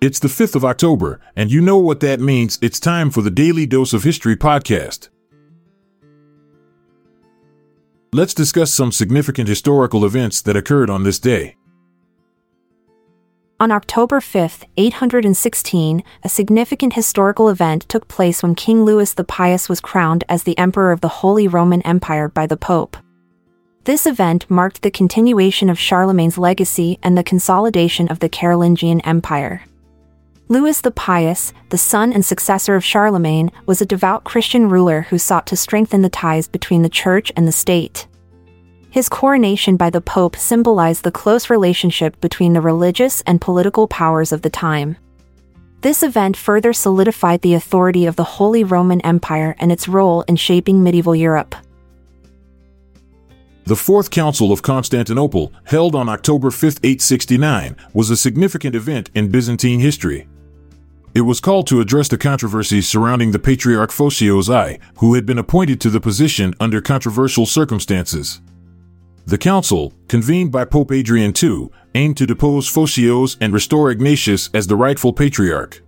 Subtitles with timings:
[0.00, 2.56] It's the 5th of October, and you know what that means.
[2.62, 5.08] It's time for the Daily Dose of History podcast.
[8.12, 11.56] Let's discuss some significant historical events that occurred on this day.
[13.58, 19.68] On October 5, 816, a significant historical event took place when King Louis the Pious
[19.68, 22.96] was crowned as the Emperor of the Holy Roman Empire by the Pope.
[23.82, 29.64] This event marked the continuation of Charlemagne's legacy and the consolidation of the Carolingian Empire.
[30.50, 35.18] Louis the Pious, the son and successor of Charlemagne, was a devout Christian ruler who
[35.18, 38.06] sought to strengthen the ties between the church and the state.
[38.88, 44.32] His coronation by the Pope symbolized the close relationship between the religious and political powers
[44.32, 44.96] of the time.
[45.82, 50.36] This event further solidified the authority of the Holy Roman Empire and its role in
[50.36, 51.54] shaping medieval Europe.
[53.66, 59.30] The Fourth Council of Constantinople, held on October 5, 869, was a significant event in
[59.30, 60.26] Byzantine history.
[61.18, 65.38] It was called to address the controversies surrounding the Patriarch Photios I, who had been
[65.38, 68.40] appointed to the position under controversial circumstances.
[69.26, 74.68] The council, convened by Pope Adrian II, aimed to depose Photios and restore Ignatius as
[74.68, 75.82] the rightful patriarch.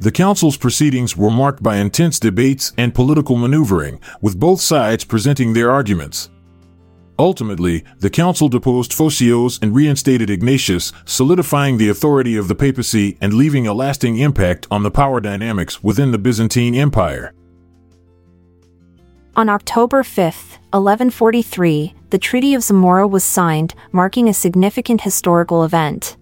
[0.00, 5.52] The council's proceedings were marked by intense debates and political maneuvering, with both sides presenting
[5.52, 6.28] their arguments.
[7.20, 13.34] Ultimately, the council deposed Photios and reinstated Ignatius, solidifying the authority of the papacy and
[13.34, 17.34] leaving a lasting impact on the power dynamics within the Byzantine Empire.
[19.36, 20.24] On October 5,
[20.72, 26.16] 1143, the Treaty of Zamora was signed, marking a significant historical event.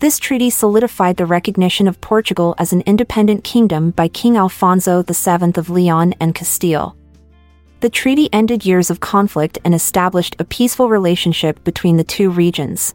[0.00, 5.52] This treaty solidified the recognition of Portugal as an independent kingdom by King Alfonso VII
[5.54, 6.96] of Leon and Castile.
[7.80, 12.92] The treaty ended years of conflict and established a peaceful relationship between the two regions.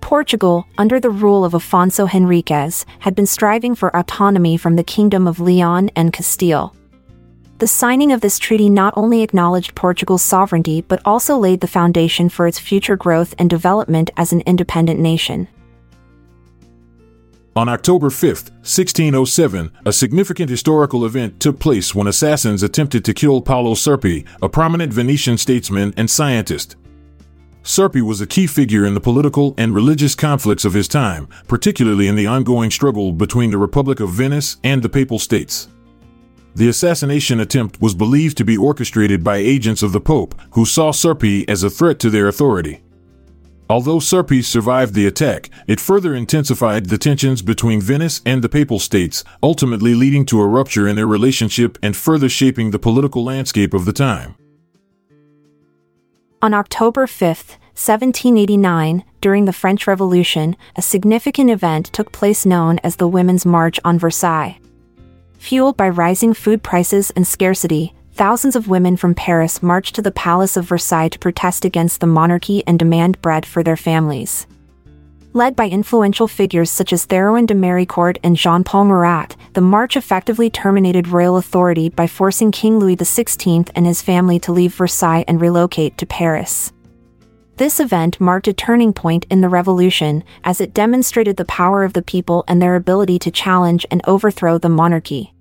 [0.00, 5.26] Portugal, under the rule of Afonso Henriques, had been striving for autonomy from the Kingdom
[5.26, 6.76] of Leon and Castile.
[7.58, 12.28] The signing of this treaty not only acknowledged Portugal's sovereignty but also laid the foundation
[12.28, 15.48] for its future growth and development as an independent nation.
[17.58, 18.28] On October 5,
[18.62, 24.48] 1607, a significant historical event took place when assassins attempted to kill Paolo Sarpi, a
[24.48, 26.76] prominent Venetian statesman and scientist.
[27.64, 32.06] Sarpi was a key figure in the political and religious conflicts of his time, particularly
[32.06, 35.66] in the ongoing struggle between the Republic of Venice and the Papal States.
[36.54, 40.92] The assassination attempt was believed to be orchestrated by agents of the Pope, who saw
[40.92, 42.82] Sarpi as a threat to their authority.
[43.70, 48.78] Although Sarpi survived the attack, it further intensified the tensions between Venice and the Papal
[48.78, 53.74] States, ultimately leading to a rupture in their relationship and further shaping the political landscape
[53.74, 54.36] of the time.
[56.40, 62.96] On October 5, 1789, during the French Revolution, a significant event took place known as
[62.96, 64.58] the Women's March on Versailles.
[65.38, 70.10] Fueled by rising food prices and scarcity, thousands of women from Paris marched to the
[70.10, 74.48] Palace of Versailles to protest against the monarchy and demand bread for their families.
[75.34, 79.96] Led by influential figures such as Théroigne de Méricourt and Jean Paul Marat, the march
[79.96, 85.24] effectively terminated royal authority by forcing King Louis XVI and his family to leave Versailles
[85.28, 86.72] and relocate to Paris.
[87.54, 91.92] This event marked a turning point in the revolution, as it demonstrated the power of
[91.92, 95.34] the people and their ability to challenge and overthrow the monarchy.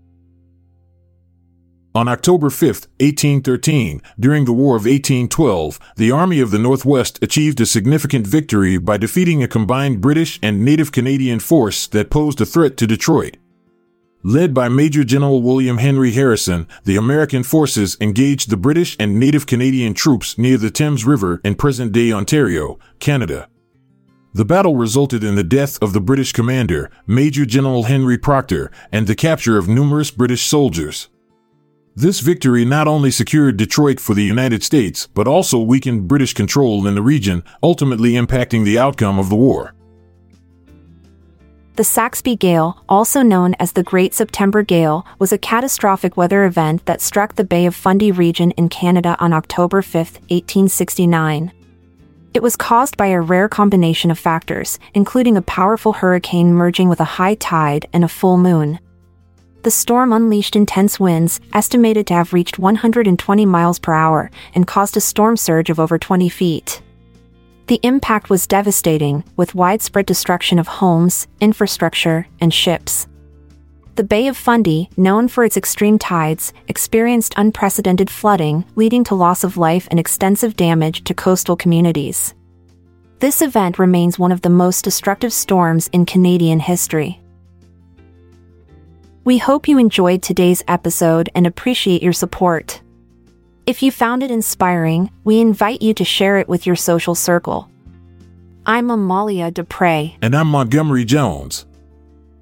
[1.97, 2.68] On October 5,
[3.00, 8.78] 1813, during the War of 1812, the Army of the Northwest achieved a significant victory
[8.78, 13.38] by defeating a combined British and native Canadian force that posed a threat to Detroit.
[14.22, 19.47] Led by Major General William Henry Harrison, the American forces engaged the British and native
[19.47, 23.50] Canadian troops near the Thames River in present day Ontario, Canada.
[24.36, 29.07] The battle resulted in the death of the British commander, Major General Henry Procter, and
[29.07, 31.09] the capture of numerous British soldiers.
[32.00, 36.85] This victory not only secured Detroit for the United States, but also weakened British control
[36.85, 39.74] in the region, ultimately impacting the outcome of the war.
[41.75, 46.86] The Saxby Gale, also known as the Great September Gale, was a catastrophic weather event
[46.86, 49.95] that struck the Bay of Fundy region in Canada on October 5,
[50.30, 51.51] 1869.
[52.36, 57.00] It was caused by a rare combination of factors, including a powerful hurricane merging with
[57.00, 58.77] a high tide and a full moon
[59.68, 64.96] the storm unleashed intense winds, estimated to have reached 120 miles per hour, and caused
[64.96, 66.81] a storm surge of over 20 feet.
[67.66, 73.10] The impact was devastating, with widespread destruction of homes, infrastructure, and ships.
[73.96, 79.44] The Bay of Fundy, known for its extreme tides, experienced unprecedented flooding, leading to loss
[79.44, 82.34] of life and extensive damage to coastal communities.
[83.19, 87.19] This event remains one of the most destructive storms in Canadian history.
[89.27, 92.81] We hope you enjoyed today's episode and appreciate your support.
[93.65, 97.69] If you found it inspiring, we invite you to share it with your social circle.
[98.65, 100.15] I'm Amalia Dupre.
[100.21, 101.65] And I'm Montgomery Jones.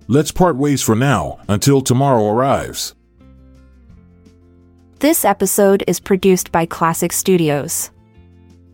[0.07, 2.93] Let's part ways for now until tomorrow arrives.
[4.99, 7.89] This episode is produced by Klassic Studios.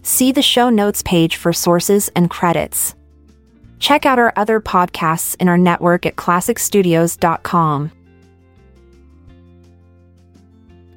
[0.02, 2.94] See the show notes page for sources and credits.
[3.80, 7.92] Check out our other podcasts in our network at klassicstudios.com.